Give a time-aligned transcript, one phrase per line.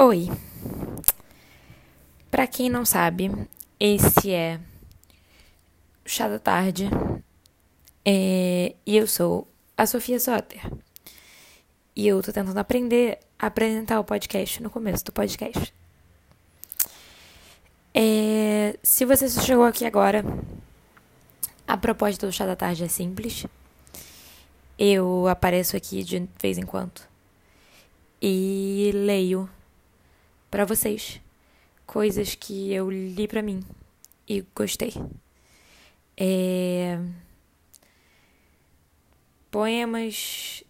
[0.00, 0.28] Oi.
[2.30, 3.32] Para quem não sabe,
[3.80, 4.60] esse é
[6.06, 6.88] o Chá da Tarde.
[8.04, 8.76] É...
[8.86, 10.60] E eu sou a Sofia Soter.
[11.96, 15.74] E eu tô tentando aprender a apresentar o podcast no começo do podcast.
[17.92, 18.78] É...
[18.80, 20.24] Se você chegou aqui agora,
[21.66, 23.46] a proposta do Chá da Tarde é simples.
[24.78, 27.00] Eu apareço aqui de vez em quando
[28.22, 29.50] e leio
[30.50, 31.20] para vocês
[31.86, 33.62] coisas que eu li para mim
[34.28, 34.92] e gostei.
[36.16, 36.98] É...
[39.50, 40.62] Poemas,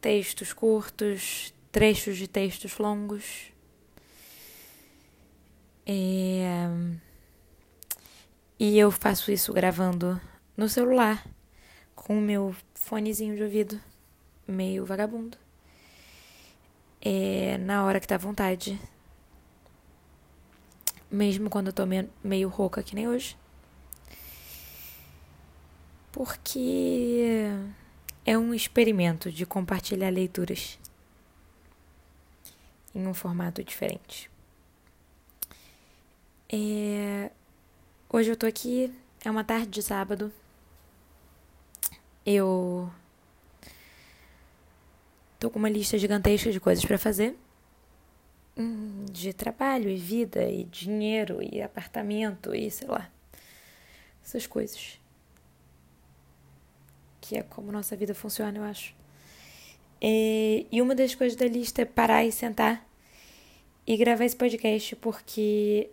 [0.00, 3.52] textos curtos, trechos de textos longos.
[5.86, 6.68] É...
[8.58, 10.20] E eu faço isso gravando
[10.56, 11.24] no celular,
[11.94, 13.80] com o meu fonezinho de ouvido,
[14.48, 15.45] meio vagabundo
[17.08, 18.80] é, na hora que dá vontade.
[21.08, 21.84] Mesmo quando eu tô
[22.24, 23.36] meio rouca, que nem hoje.
[26.10, 27.46] Porque
[28.24, 30.80] é um experimento de compartilhar leituras
[32.92, 34.28] em um formato diferente.
[36.52, 37.30] É...
[38.08, 38.92] Hoje eu tô aqui,
[39.24, 40.32] é uma tarde de sábado.
[42.24, 42.90] Eu
[45.38, 47.36] Tô com uma lista gigantesca de coisas para fazer.
[48.56, 53.10] Hum, de trabalho e vida e dinheiro e apartamento e sei lá.
[54.24, 54.98] Essas coisas.
[57.20, 58.94] Que é como nossa vida funciona, eu acho.
[60.00, 62.86] E, uma das coisas da lista é parar e sentar
[63.86, 65.90] e gravar esse podcast porque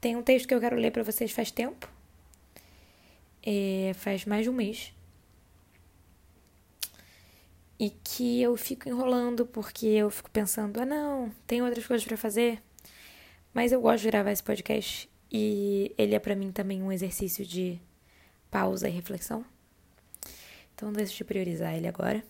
[0.00, 1.88] tem um texto que eu quero ler para vocês faz tempo.
[3.94, 4.92] Faz mais de um mês
[7.82, 12.16] e que eu fico enrolando porque eu fico pensando, ah não, tem outras coisas para
[12.16, 12.62] fazer.
[13.52, 17.44] Mas eu gosto de gravar esse podcast e ele é para mim também um exercício
[17.44, 17.80] de
[18.48, 19.44] pausa e reflexão.
[20.72, 22.22] Então deixa eu priorizar ele agora.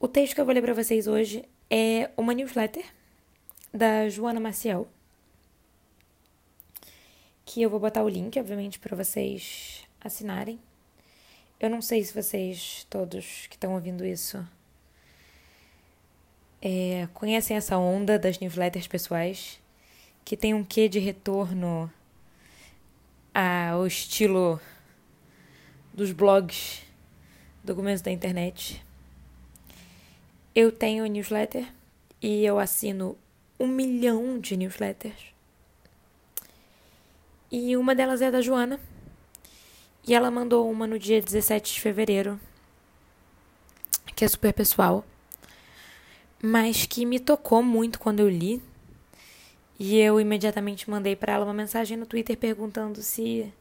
[0.00, 2.84] O texto que eu vou ler para vocês hoje é uma newsletter
[3.72, 4.88] da Joana Maciel,
[7.44, 10.58] que eu vou botar o link, obviamente, para vocês assinarem.
[11.58, 14.46] Eu não sei se vocês todos que estão ouvindo isso
[16.60, 19.58] é, conhecem essa onda das newsletters pessoais
[20.24, 21.90] que tem um quê de retorno
[23.32, 24.60] ao estilo
[25.94, 26.82] dos blogs
[27.62, 28.84] do começo da internet.
[30.54, 31.66] Eu tenho newsletter
[32.20, 33.16] e eu assino
[33.58, 35.34] um milhão de newsletters.
[37.50, 38.80] E uma delas é da Joana,
[40.06, 42.38] e ela mandou uma no dia 17 de fevereiro,
[44.14, 45.04] que é super pessoal,
[46.40, 48.62] mas que me tocou muito quando eu li.
[49.78, 53.52] E eu imediatamente mandei para ela uma mensagem no Twitter perguntando se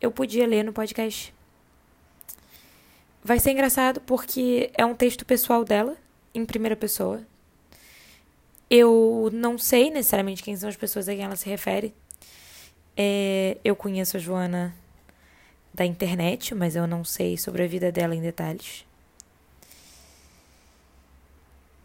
[0.00, 1.34] eu podia ler no podcast.
[3.22, 5.96] Vai ser engraçado porque é um texto pessoal dela,
[6.34, 7.22] em primeira pessoa.
[8.70, 11.94] Eu não sei necessariamente quem são as pessoas a quem ela se refere.
[12.96, 14.74] É, eu conheço a Joana
[15.74, 18.86] da internet, mas eu não sei sobre a vida dela em detalhes.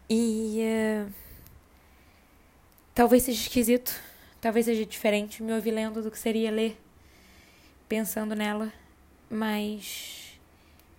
[0.08, 1.12] E uh,
[2.94, 4.00] talvez seja esquisito,
[4.40, 6.80] talvez seja diferente me ouvir lendo do que seria ler
[7.88, 8.72] pensando nela,
[9.28, 10.38] mas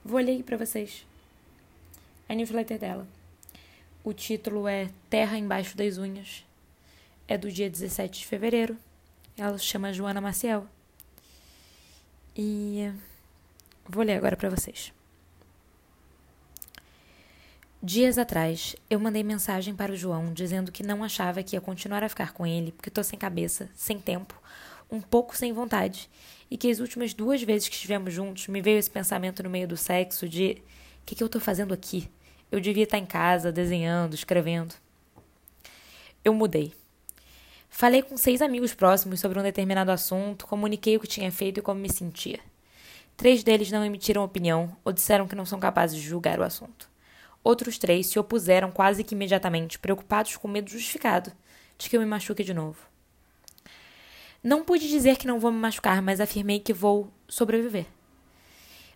[0.03, 1.05] vou ler para vocês.
[2.27, 3.07] A newsletter dela.
[4.03, 6.45] O título é Terra Embaixo das Unhas.
[7.27, 8.77] É do dia 17 de fevereiro.
[9.37, 10.67] Ela se chama Joana Maciel.
[12.35, 12.91] E
[13.87, 14.93] vou ler agora para vocês.
[17.83, 22.03] Dias atrás, eu mandei mensagem para o João dizendo que não achava que ia continuar
[22.03, 24.39] a ficar com ele porque estou sem cabeça, sem tempo,
[24.89, 26.07] um pouco sem vontade,
[26.49, 29.67] e que as últimas duas vezes que estivemos juntos me veio esse pensamento no meio
[29.67, 30.61] do sexo de:
[31.01, 32.07] o que, que eu estou fazendo aqui?
[32.51, 34.75] Eu devia estar em casa, desenhando, escrevendo.
[36.23, 36.73] Eu mudei.
[37.81, 41.63] Falei com seis amigos próximos sobre um determinado assunto, comuniquei o que tinha feito e
[41.63, 42.39] como me sentia.
[43.17, 46.87] Três deles não emitiram opinião ou disseram que não são capazes de julgar o assunto.
[47.43, 51.31] Outros três se opuseram quase que imediatamente, preocupados com medo justificado
[51.75, 52.77] de que eu me machuque de novo.
[54.43, 57.87] Não pude dizer que não vou me machucar, mas afirmei que vou sobreviver.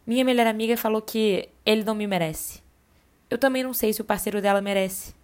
[0.06, 2.62] Minha melhor amiga falou que ele não me merece.
[3.32, 5.16] Eu também não sei se o parceiro dela merece.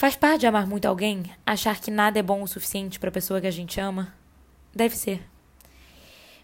[0.00, 3.12] Faz parte de amar muito alguém achar que nada é bom o suficiente para a
[3.12, 4.14] pessoa que a gente ama?
[4.74, 5.20] Deve ser.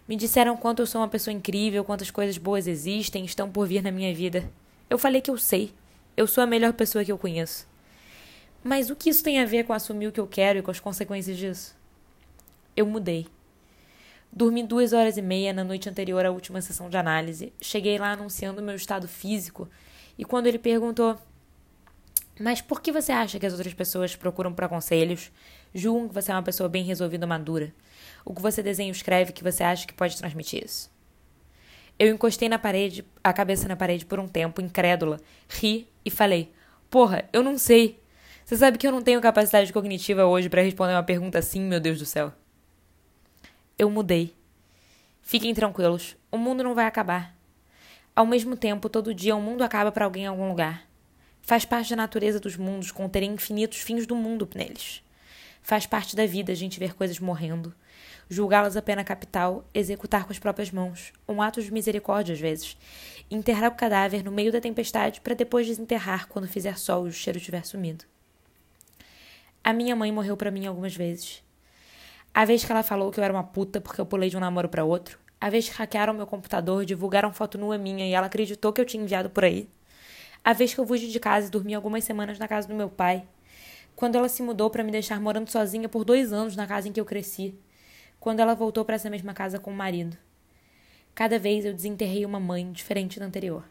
[0.07, 3.81] Me disseram quanto eu sou uma pessoa incrível, quantas coisas boas existem estão por vir
[3.81, 4.47] na minha vida.
[4.87, 5.73] Eu falei que eu sei.
[6.15, 7.67] Eu sou a melhor pessoa que eu conheço.
[8.63, 10.69] Mas o que isso tem a ver com assumir o que eu quero e com
[10.69, 11.75] as consequências disso?
[12.75, 13.25] Eu mudei.
[14.31, 17.51] Dormi duas horas e meia na noite anterior à última sessão de análise.
[17.59, 19.67] Cheguei lá anunciando meu estado físico
[20.15, 21.17] e quando ele perguntou:
[22.39, 25.31] Mas por que você acha que as outras pessoas procuram por conselhos?
[25.73, 27.73] Julgam que você é uma pessoa bem resolvida e madura.
[28.23, 30.91] O que você desenha ou escreve que você acha que pode transmitir isso?
[31.97, 35.19] Eu encostei na parede, a cabeça na parede por um tempo, incrédula,
[35.49, 36.51] ri e falei:
[36.89, 37.99] Porra, eu não sei.
[38.45, 41.79] Você sabe que eu não tenho capacidade cognitiva hoje para responder uma pergunta assim, meu
[41.79, 42.31] Deus do céu.
[43.77, 44.33] Eu mudei.
[45.21, 47.35] Fiquem tranquilos, o mundo não vai acabar.
[48.15, 50.87] Ao mesmo tempo, todo dia o mundo acaba para alguém em algum lugar.
[51.47, 55.01] Faz parte da natureza dos mundos conterem infinitos fins do mundo neles.
[55.61, 57.73] Faz parte da vida a gente ver coisas morrendo,
[58.29, 62.75] julgá-las a pena capital, executar com as próprias mãos, um ato de misericórdia às vezes,
[63.31, 67.13] enterrar o cadáver no meio da tempestade para depois desenterrar quando fizer sol e o
[67.13, 68.03] cheiro tiver sumido.
[69.63, 71.41] A minha mãe morreu para mim algumas vezes.
[72.33, 74.41] A vez que ela falou que eu era uma puta porque eu pulei de um
[74.41, 78.27] namoro para outro, a vez que hackearam meu computador, divulgaram foto nua minha e ela
[78.27, 79.69] acreditou que eu tinha enviado por aí.
[80.47, 82.89] A vez que eu fugi de casa e dormi algumas semanas na casa do meu
[82.89, 83.27] pai.
[83.97, 86.93] Quando ela se mudou para me deixar morando sozinha por dois anos na casa em
[86.93, 87.53] que eu cresci
[88.17, 90.15] quando ela voltou para essa mesma casa com o marido.
[91.13, 93.65] Cada vez eu desenterrei uma mãe diferente da anterior.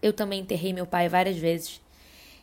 [0.00, 1.80] Eu também enterrei meu pai várias vezes,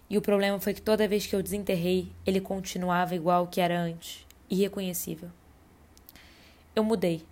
[0.09, 3.79] e o problema foi que toda vez que eu desenterrei, ele continuava igual que era
[3.79, 5.29] antes, irreconhecível.
[6.75, 7.23] Eu mudei.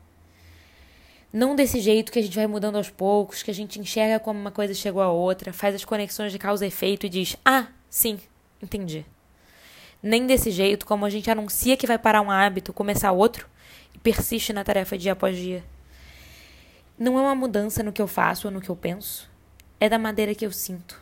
[1.31, 4.39] Não desse jeito que a gente vai mudando aos poucos, que a gente enxerga como
[4.39, 7.68] uma coisa chegou a outra, faz as conexões de causa e efeito e diz: Ah,
[7.89, 8.19] sim,
[8.62, 9.06] entendi
[10.01, 13.47] nem desse jeito como a gente anuncia que vai parar um hábito, começar outro
[13.94, 15.63] e persiste na tarefa dia após dia.
[16.97, 19.29] Não é uma mudança no que eu faço ou no que eu penso,
[19.79, 21.00] é da maneira que eu sinto.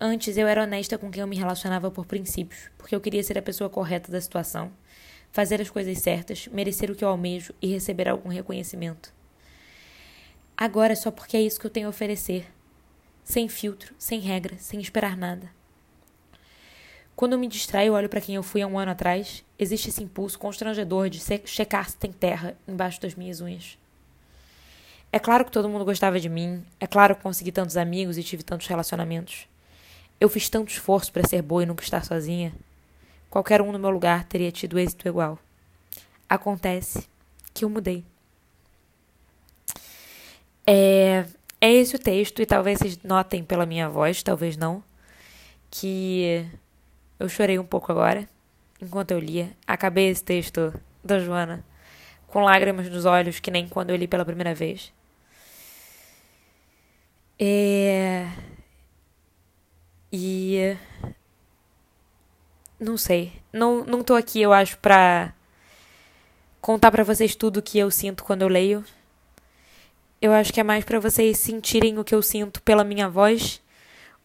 [0.00, 3.38] Antes eu era honesta com quem eu me relacionava por princípios, porque eu queria ser
[3.38, 4.70] a pessoa correta da situação,
[5.34, 9.12] fazer as coisas certas, merecer o que eu almejo e receber algum reconhecimento.
[10.56, 12.46] Agora é só porque é isso que eu tenho a oferecer.
[13.24, 15.50] Sem filtro, sem regra, sem esperar nada.
[17.16, 19.88] Quando eu me distraio e olho para quem eu fui há um ano atrás, existe
[19.88, 23.76] esse impulso constrangedor de checar se tem terra embaixo das minhas unhas.
[25.10, 28.22] É claro que todo mundo gostava de mim, é claro que consegui tantos amigos e
[28.22, 29.48] tive tantos relacionamentos.
[30.20, 32.54] Eu fiz tanto esforço para ser boa e nunca estar sozinha.
[33.34, 35.36] Qualquer um no meu lugar teria tido êxito igual.
[36.28, 37.08] Acontece
[37.52, 38.04] que eu mudei.
[40.64, 41.26] É,
[41.60, 44.84] é esse o texto, e talvez vocês notem pela minha voz, talvez não,
[45.68, 46.48] que
[47.18, 48.28] eu chorei um pouco agora,
[48.80, 49.50] enquanto eu lia.
[49.66, 50.72] Acabei esse texto
[51.02, 51.64] da Joana
[52.28, 54.92] com lágrimas nos olhos, que nem quando eu li pela primeira vez.
[57.36, 58.28] É...
[60.12, 60.76] E.
[62.84, 63.32] Não sei.
[63.52, 65.32] Não, não tô aqui, eu acho, pra
[66.60, 68.84] contar para vocês tudo o que eu sinto quando eu leio.
[70.20, 73.62] Eu acho que é mais para vocês sentirem o que eu sinto pela minha voz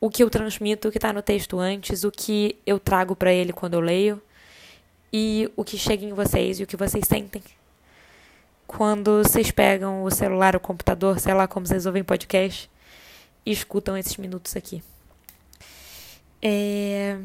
[0.01, 3.33] o que eu transmito, o que está no texto antes, o que eu trago para
[3.33, 4.21] ele quando eu leio
[5.11, 7.43] e o que chega em vocês e o que vocês sentem
[8.65, 12.69] quando vocês pegam o celular, o computador, sei lá como vocês ouvem podcast
[13.45, 14.83] e escutam esses minutos aqui.
[16.41, 17.17] É...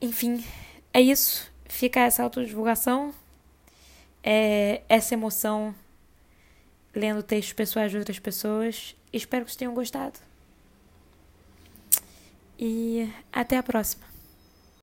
[0.00, 0.44] Enfim,
[0.92, 1.50] é isso.
[1.66, 3.14] Fica essa autodivulgação,
[4.22, 5.74] é, essa emoção
[6.94, 8.96] lendo textos pessoais de outras pessoas.
[9.16, 10.18] Espero que vocês tenham gostado.
[12.58, 14.15] E até a próxima.